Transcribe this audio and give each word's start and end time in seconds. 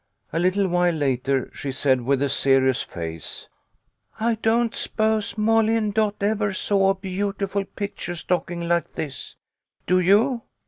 A 0.33 0.39
little 0.39 0.67
while 0.67 0.95
later 0.95 1.51
she 1.53 1.71
said, 1.71 2.01
with 2.01 2.23
a 2.23 2.27
serious 2.29 2.81
face," 2.81 3.47
I 4.19 4.33
don't 4.33 4.73
s'pose 4.73 5.37
Molly 5.37 5.75
and 5.75 5.93
Dot 5.93 6.15
ever 6.21 6.53
saw 6.53 6.89
a 6.89 6.95
beautiful 6.95 7.65
picture 7.65 8.15
stocking 8.15 8.67
like 8.67 8.93
this. 8.93 9.35
Do 9.85 9.99
you? 9.99 10.41